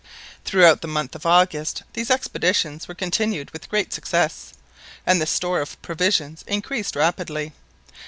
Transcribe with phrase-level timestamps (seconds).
[0.45, 4.51] Throughout the month of August these expeditions were continued with great success,
[5.05, 7.53] and the store of provisions increased rapidly.